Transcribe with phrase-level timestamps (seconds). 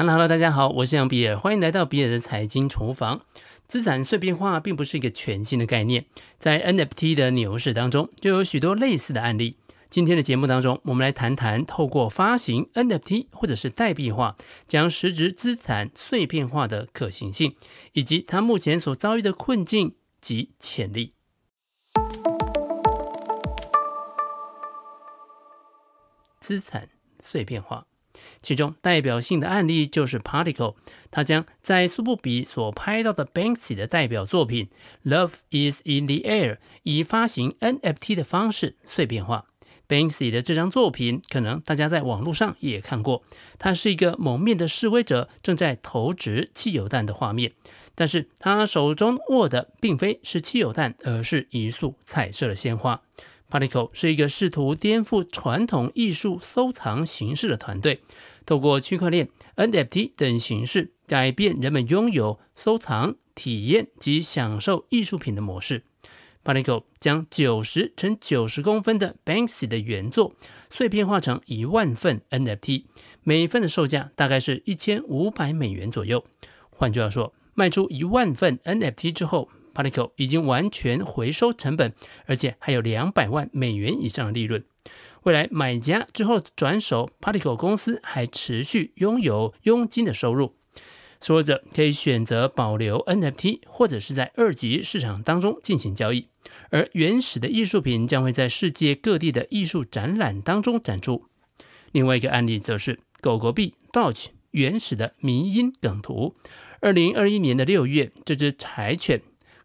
[0.00, 3.22] Hello，大家好，我是杨比尔，欢迎来到比尔的财经厨房。
[3.66, 6.06] 资产碎片化并不是一个全新的概念，
[6.38, 9.56] 在 NFT 的牛市当中就有许多类似的案例。
[9.90, 14.36] 今天的节目当中，我们来谈谈透过发行 NFT 或者是代币化，
[14.68, 17.56] 将实质资产碎片化的可行性，
[17.92, 21.12] 以及它目前所遭遇的困境及潜力。
[26.38, 26.88] 资产
[27.20, 27.87] 碎片化。
[28.42, 30.74] 其中代表性的案例就是 Particle，
[31.10, 34.68] 他将在苏布比所拍到的 Banksy 的代表作品
[35.08, 39.46] 《Love Is in the Air》以发行 NFT 的方式碎片化。
[39.88, 43.22] Banksy 的这张作品，可能大家在网络上也看过，
[43.58, 47.52] 它是一个蒙面的示威者正在投掷汽油弹的画面，
[47.94, 53.00] 但是他手中握的并非是汽油弹，而是一束彩色的鲜花。
[53.50, 58.00] Particle 是一个试图颠覆传统艺术收藏形式的团队，
[58.44, 65.84] 透过区块链、NFT 等形式改变人们拥有、收藏、体验及享受艺术品的模式。
[66.44, 70.34] Particle 将九十乘九十公分的 Banksy 的原作
[70.70, 72.84] 碎片化成一万份 NFT，
[73.22, 76.24] 每份的售价大概是一千五百美元左右。
[76.70, 81.94] 换句话说，卖出一万份 NFT 之后，Particle 已经完全回收成本，
[82.26, 84.64] 而且还有两百万美元以上的利润。
[85.22, 90.56] 未来买家之后转手，Particle 公司还持续拥有佣金的收入。
[91.20, 96.28] 所有者可以选择保留 NFT，或者是在二级市场当中进行交易。
[96.70, 101.26] 而原始的艺术品将会在世界各地的艺术展览当中展出。
[101.92, 106.36] 另外一个案例则是狗狗币 Doge 原始的迷音梗图。
[106.80, 109.20] 二零二一年的六月，这只柴犬。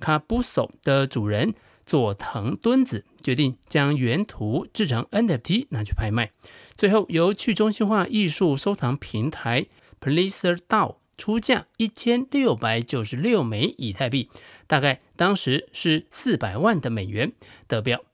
[0.00, 1.54] 卡布索的主人
[1.86, 6.32] 佐藤敦子决定将原图制成 NFT 拿去拍卖，
[6.76, 9.66] 最后由去中心化艺术收藏平台
[10.00, 14.30] PlacerDAO 出价一千六百九十六枚以太币，
[14.66, 17.32] 大概当时是四百万的美元
[17.66, 18.04] 得标。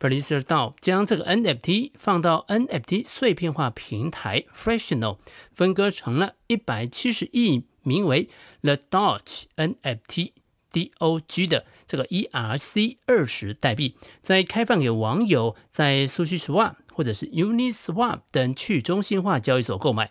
[0.00, 5.18] PlacerDAO 将这个 NFT 放到 NFT 碎片化平台 Fractional
[5.54, 8.28] 分割成了一百七十亿名为
[8.62, 10.32] The Dodge NFT。
[10.74, 20.10] DOG 的这个 ERC 二十代币，再开放给网友在 SushiSwap 或者是 Uniswap 等去中心化交易所购买。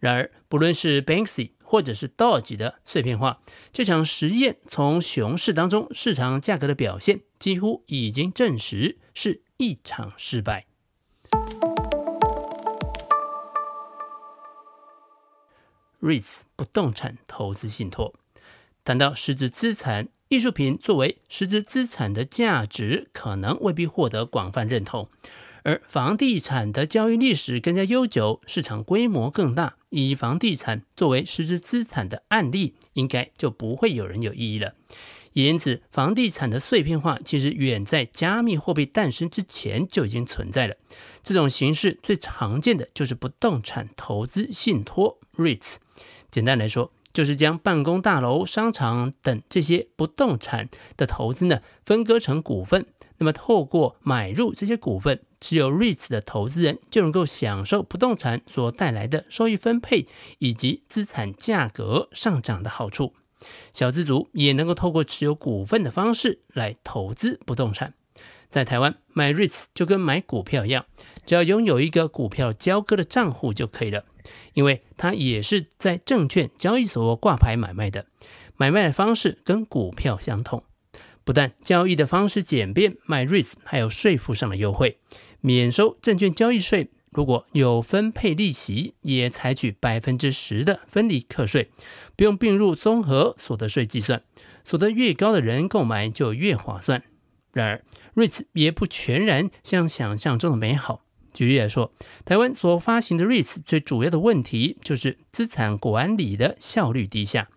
[0.00, 3.40] 然而，不论是 Banksy 或者是 Doge 的碎片化，
[3.72, 10.66] 这场实验从熊市当中市场价格的表现，几乎已经证实是一场失败。
[16.00, 18.14] REITs 不动产投资信托。
[18.90, 25.04] 谈到实质资产，艺术品作为实质资产的价值，可能未必获得广泛认同；
[25.62, 34.74] 而房地产的交易历史更加悠久，市场规模更大，以房地产作为实质资产的案例，应该就不会有人有异议了。
[35.34, 40.74] 因此，房地产的碎片化其实远在加密货币诞生之前就已经存在了。
[41.22, 45.76] 这种形式最常见的就是不动产投资信托 （REITs）。
[46.28, 52.86] 简单来说，就是将办公大楼、商场等这些不动产的投资呢，分割成股份。
[53.18, 60.06] 那么，透过买入这些股份，持有 REITs 的投资人就能够享受不动产所带来的收益分配
[60.38, 63.12] 以及资产价格上涨的好处。
[63.74, 67.92] 小资族也能够透过持有股份的方式来投资不动产。
[68.48, 70.86] 在台湾买 REITs 就跟买股票一样，
[71.26, 74.04] 只要拥有一个股票交割的账户就可以了。
[74.54, 78.06] 因为它也是在证券交易所挂牌买卖的，
[78.56, 80.62] 买卖的方式跟股票相同。
[81.24, 84.98] 不但交易的方式简便，买 REITs 还有税负上的优惠，
[85.40, 86.90] 免收证券交易税。
[87.10, 91.70] 如果有分配利息，也采取百分之十的分离课税，
[92.16, 94.22] 不用并入综合所得税计算。
[94.62, 97.02] 所得越高的人购买就越划算。
[97.52, 101.02] 然而，REITs 也不全然像想象中的美好。
[101.32, 101.92] 举例来说，
[102.24, 107.48] 台湾所发行的 REITs 最主要的问题就是资产管理的效率低下。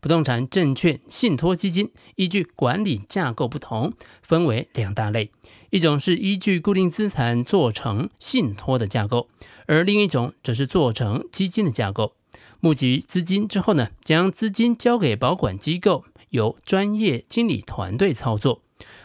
[0.00, 5.30] 不动产证券信托基金依据管理架构不同，分为两大类：
[5.70, 9.28] 一种是依据固定资产做成信托的架构，
[9.66, 12.12] 而另一种则是做成基金的架构。
[12.60, 18.60] 募集资金之后呢，将资金交给保管机构，由专业经理团队操作。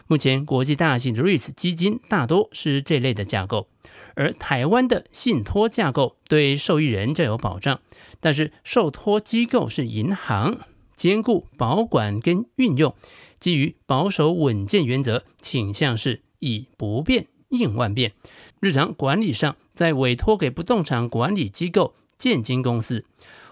[0.07, 3.68] 目前国际大型的 REITs 基金大多是这类的架构。
[4.19, 7.80] 而台湾的信托架构对受益人较有保障，
[8.19, 10.57] 但是受托机构是银行，
[10.94, 12.94] 兼顾保管跟运用，
[13.39, 18.12] 基于保守稳健原则，倾向是以不变应万变。
[18.60, 23.06] 日常管理上，在委托给不动产管理机构建金公司，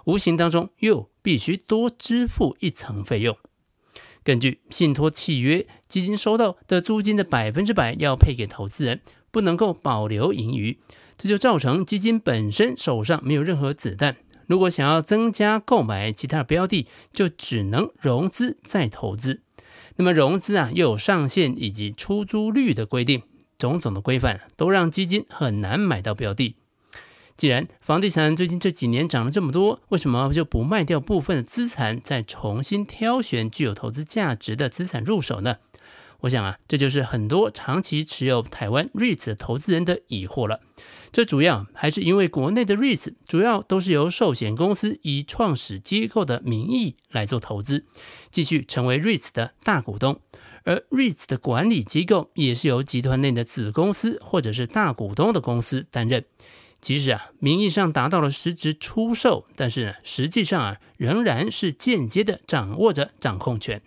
[0.04, 3.38] 无形当中又必须多支付一层费用。
[4.22, 9.00] 根据信托契约，基金收到的租金的百分之百要配给投资人，
[9.32, 10.78] 不能够保留盈余，
[11.18, 14.18] 这就造成基金本身手上没有任何子弹。
[14.46, 19.42] 如果想要增加购买其他的标的，就只能融资再投资。
[19.98, 23.24] 那么融资啊，又有上限以及出租率的规定，
[23.58, 26.56] 种种的规范都让基金很难买到标的。
[27.36, 35.58] 既然房地产最近这几年涨了这么多，为什么就不卖掉部分的资产，再重新挑选具有投资价值的资产入手呢？
[36.22, 40.62] 我想啊，这就是很多长期持有台湾 REITs 的投资人的疑惑了。
[41.12, 47.86] 这主要还是因为国内的 REITs 主要都是由寿险公司以创始机构的名义来做投资，
[48.30, 50.20] 继续成为 REITs 的大股东，
[50.64, 56.26] 而 REITs 的管理机构也是由集团内的子公司或者是大股东的公司担任。
[56.80, 63.82] 即使啊，名义上达到了实质出售，但是呢，实际上啊，仍然是间接的掌握着掌控权。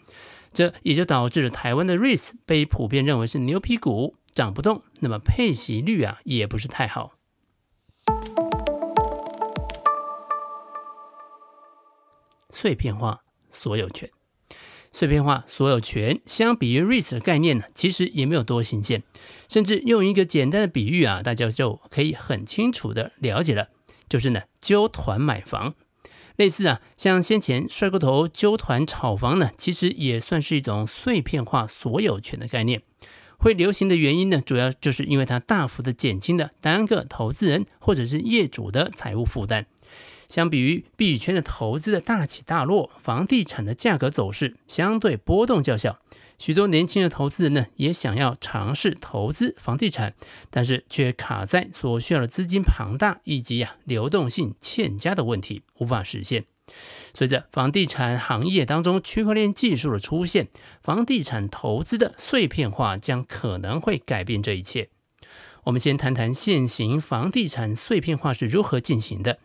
[0.52, 7.12] 这也就导致了台湾的 REITs 被普遍认为是牛皮股，涨不动，那么配息率啊，也不是太好。
[12.50, 14.10] 碎片化所有权。
[14.92, 19.04] 碎片化所有权相比于 REITs 的概念呢，其实也没有多新鲜。
[19.48, 23.68] 甚至用一个简单的比喻啊，大家就可以很清楚的了解了，
[24.08, 25.74] 就是呢，揪团买房。
[26.40, 32.80] 类似啊，像先前帅哥头纠团炒房呢，其实也算是一种碎片化所有权的概念。
[33.36, 39.66] 会流行的原因呢，主要就是因为它大幅的减轻了单个投资人或者是业主的财务负担。
[40.30, 45.98] 相比于币圈的投资的大起大落，房地产的价格走势相对波动较小。
[46.40, 50.14] 许多年轻的投资人呢，也想要尝试投资房地产，
[50.48, 56.46] 但是却卡在所需要的资金庞大以及呀流动性欠佳的问题，无法实现。
[57.12, 60.48] 随着房地产行业当中区块链技术的出现，
[60.82, 64.88] 房地产投资的碎片化将可能会改变这一切。
[65.64, 69.38] 我们先谈谈现行房地产碎片化是如何进行的。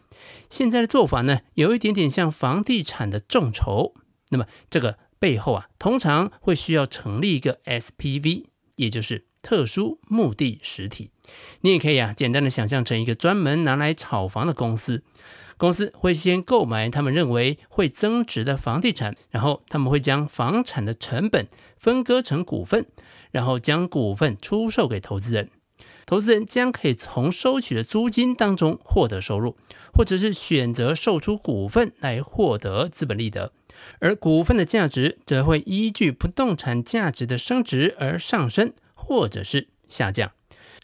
[0.50, 3.94] 现在的做法呢，有一点点像房地产的众筹。
[4.30, 8.44] 那么这个背后啊，通常会需要成立一个 SPV，
[8.76, 11.10] 也就是特殊目的实体。
[11.62, 15.04] 你也可以啊，简单的想象成一个专门拿来炒房的公司。
[15.58, 22.86] 公司会先购买他们认为会增值的房地产，然后他们会将房产的成本分割成股份，
[23.32, 25.50] 然后将股份出售给投资人。
[26.06, 29.58] 投资人将可以从收取的租金当中获得收入，
[29.92, 33.54] 或者是选择售出股份来获得资本利得，
[34.00, 40.32] 而股份的价值则会依据不动产价值的升值而上升，或者是下降。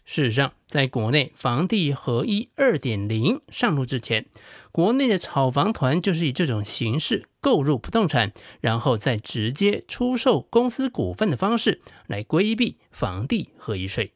[0.04, 4.26] 事实上，在国内房地合一二点零上路之前，
[4.72, 14.12] 国内的炒房团就是以这种形式购入不动产，然后再直接出售公司股份的方式来规避房地合一税。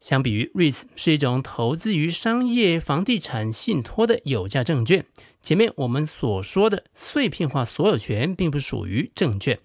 [0.00, 5.06] 相比于 REITs 是一种投资于商业房地产信托的有价证券，
[5.44, 9.58] 前面我们所说的碎片化所有权并不属于证券，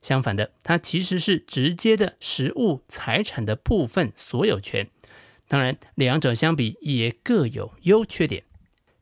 [0.00, 4.88] 相反的，它其实是直接的实物财产的部分所有权。
[5.46, 8.44] 当然，两者相比也各有优缺点。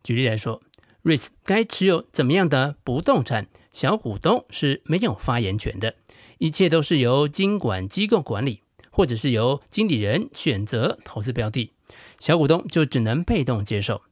[0.03, 0.61] 举例来说
[1.05, 5.95] ，REITs 该持有怎么样的不动产，小股东是没有发言权的，
[6.39, 8.63] 一切都是由金管机构管理。
[8.91, 11.73] 或者是由经理人选择投资标的，
[12.21, 14.03] 小股东就只能被动接受；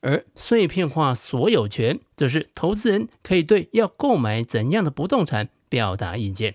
[0.00, 6.54] 而碎片化所有权则是投资人可以对要购买怎样的不动产表达意见。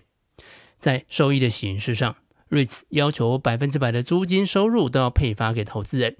[0.79, 2.15] 在收益的形式上
[2.49, 6.17] ，REITs 要求百分之百的租金收入都要配发给投资人。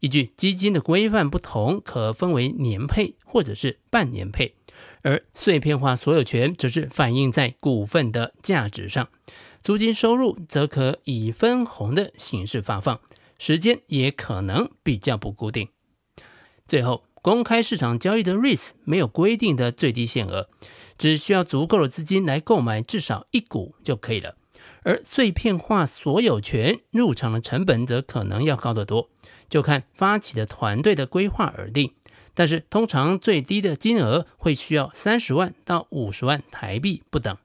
[0.00, 4.52] 依据基金的规范不同，可分为年配或者是半年配；
[5.00, 9.08] 而碎片化所有权则是反映在股份的价值上。
[9.62, 13.00] 租金收入则可以分红的形式发放，
[13.38, 15.68] 时间也可能比较不固定。
[16.66, 20.48] 最后，公开市场交易的 REITs 没有规定的最低限额，
[20.98, 24.36] 只需要足够的资金来购买至少一股就可以了。
[24.82, 29.08] 而碎片化所有权入场的成本则可能要高得多，
[29.48, 31.94] 就看发起的团队的规划而定。
[32.34, 37.36] 但是通常最低的金额会需要三十万到五十万台币不等。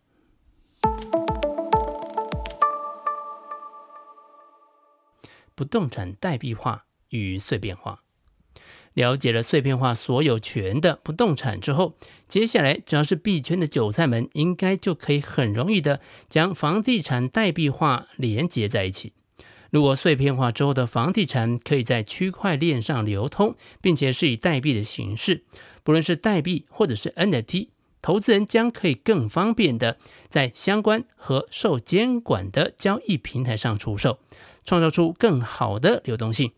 [5.56, 8.04] 不动产代币化与碎片化，
[8.94, 11.96] 了解了碎片化所有权的不动产之后，
[12.28, 19.14] 接下来只要是币圈的韭菜们，应该就可以很容易的将房地产代币化连接在一起。
[19.70, 25.46] 如果碎片化之后的房地产可以在区块链上流通，并且是以代币的形式，
[25.84, 27.70] 不论是代币或者是 NFT，
[28.02, 34.20] 投资人将可以更方便的在相关和受监管的交易平台上出售，
[34.66, 36.52] 创造出更好的流动性。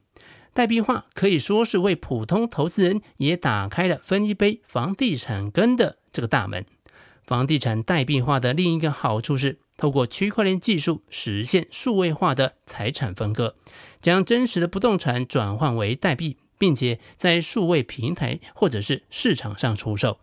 [0.54, 6.64] 代币化可以说是为普通投资人也打开了分一杯房地产羹的这个大门。
[7.24, 13.56] 房地产代币化的另一个好处是，透过区块链技术实现数位化的财产分割，
[14.00, 20.20] 将真实的不动产转换为代币，并且在数位平台或者是市场上出售。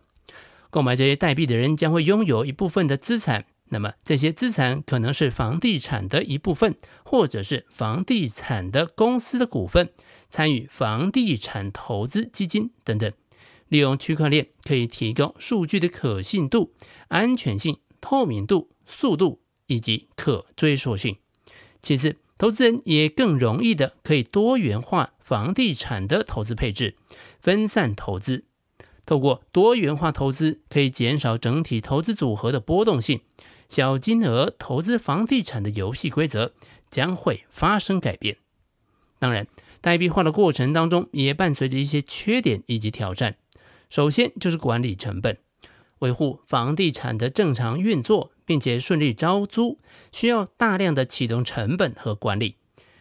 [0.69, 9.89] 购买这些代币的人将会拥有一部分的资产，那么这些资产可能是房地产的一部分，或者是房地产的公司的股份。
[10.31, 13.11] 参与房地产投资基金等等，
[13.67, 16.73] 利用区块链可以提高数据的可信度、
[17.09, 21.17] 安全性、透明度、速度以及可追溯性。
[21.81, 26.95] 其次，投资人也更容易的可以多元化房地产的投资配置，
[27.41, 28.45] 分散投资。
[29.05, 33.19] 透过多元化投资，可以减少整体投资组合的波动性。
[33.67, 36.53] 小金额投资房地产的游戏规则
[36.89, 38.37] 将会发生改变。
[39.19, 39.45] 当然。
[39.81, 43.35] 代币化的过程当中，也伴随着一些缺点以及挑战。
[43.89, 45.37] 首先就是管理成本，
[45.99, 49.79] 维护房地产的正常运作，并且顺利招租，
[50.11, 52.55] 需要大量的启动成本和管理。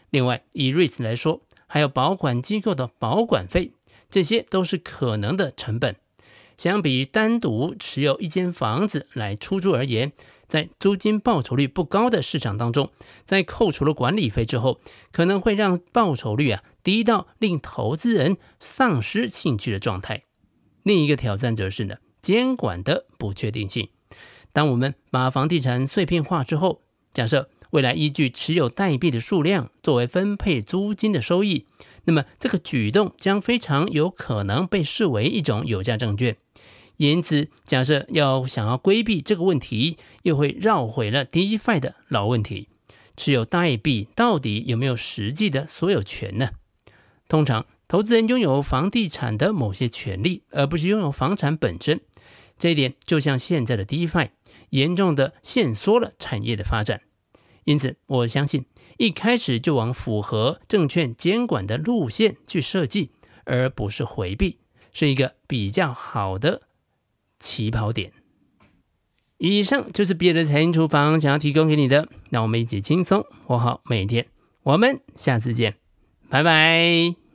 [0.09, 3.73] 另外，以 REIT 来说，还有保管机构的保管费，
[4.11, 5.95] 这些都是可能的成本。
[6.59, 10.13] 相比单独持有一间房子来出租而言，
[10.49, 12.91] 在租金报酬率不高的市场当中，
[13.25, 14.81] 在扣除了管理费之后，
[15.13, 20.25] 可能会让报酬率啊低到令投资人丧失兴趣的状态。
[20.83, 23.89] 另一个挑战则是呢，监管的不确定性。
[24.53, 26.83] 当我们把房地产碎片化之后，
[27.13, 31.67] 假设未来依据持有代币的数量作为分配租金的收益，
[32.05, 36.37] 那么这个举动将非常有可能被视为一种有价证券。
[36.97, 42.69] 因此，假设要想要规避这个问题，又会绕回了 DeFi 的老问题：
[43.17, 46.51] 持有代币到底有没有实际的所有权呢？
[47.31, 52.01] 通常，投资人拥有房地产的某些权利，而不是拥有房产本身。
[52.59, 54.31] 这一点就像现在的 DeFi，
[54.71, 57.03] 严重的限缩了产业的发展。
[57.63, 58.67] 因此，我相信
[58.99, 63.13] 一开始就往符合证券监管的路线去设计，
[63.45, 64.59] 而不是回避，
[64.93, 66.63] 是一个比较好的。
[67.39, 68.13] 起跑点。
[69.39, 74.27] 以上就是比尔的财经厨房想要提供给你的，让我们一起轻松活好每一天。
[74.65, 75.77] 我们下次见，
[76.31, 77.30] 拜拜。